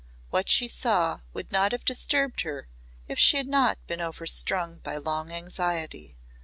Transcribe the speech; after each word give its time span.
What 0.31 0.49
she 0.49 0.67
saw 0.67 1.19
would 1.31 1.51
not 1.51 1.73
have 1.73 1.85
disturbed 1.85 2.41
her 2.41 2.67
if 3.07 3.19
she 3.19 3.37
had 3.37 3.45
not 3.47 3.77
been 3.85 4.01
overstrung 4.01 4.79
by 4.79 4.97
long 4.97 5.31
anxiety. 5.31 6.17